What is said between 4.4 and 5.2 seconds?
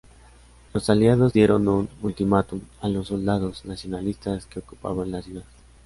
que ocupaban